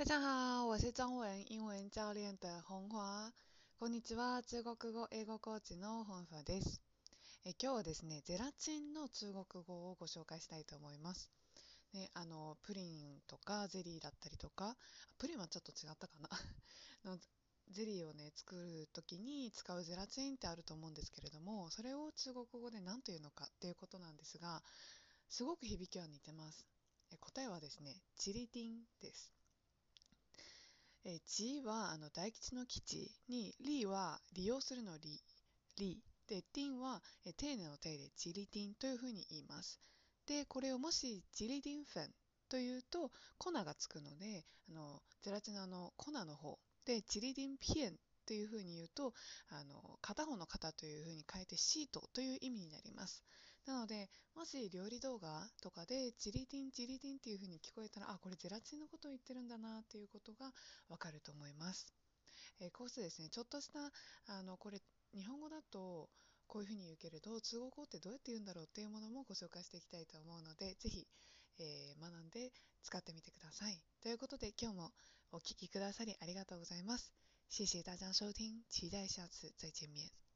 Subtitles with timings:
[0.00, 3.34] 大家好，我是中文、英文教練的本華。
[3.78, 6.80] こんにちは、中国語、英語コーチの本華です。
[7.44, 11.30] え今日はですね、ゼラチンの中国語をご紹介したいと思います。
[11.92, 14.74] ね、あのプリンとかゼリーだったりとか、
[15.18, 16.30] プリンはちょっと違ったかな
[17.04, 17.18] の
[17.70, 24.62] ゼリーをね作る時に使うゼラチンってあると思うんですけれどもそれを中国語で何というのかっていうことなんですが
[25.28, 26.66] すごく響きは似てます
[27.10, 29.39] え答えはですねチリティンです
[31.04, 35.22] えー、地はあの大吉の吉に、リは利用するの利、
[35.78, 36.02] 利。
[36.26, 39.80] で、ティンは、えー、丁寧の丁でチリティンというふうに言います。
[40.26, 42.10] で、これをもしチリティンフェン
[42.48, 49.12] というと、粉がつくので、あのゼラチナの粉の方で、チリティンピエンというふうに言うと、
[49.48, 53.24] あの片方の型というふうに変えてシートという意味になります。
[53.66, 60.52] なので、もし料理動画とかでチリティンチリティンっていうふうに聞こえたら、あ、これゼラチンのことを言ってるんだなっていうことが
[60.88, 61.86] わかると思います。
[62.60, 63.90] えー、こうしてですね、ちょっとした
[64.26, 64.80] あのこれ
[65.14, 66.08] 日本語だと
[66.46, 71.06] こういうふうに言うけれど中国語ってどうやって言うんだろうっていうものもご紹介していきたいと思うのでぜひ、
[71.58, 72.52] えー、学んで
[72.82, 73.80] 使ってみてください。
[74.02, 74.90] ということで今日も
[75.32, 77.12] お聴きくださりありがとうございます。
[77.48, 80.29] 谢谢大家收听，期待下次再见面。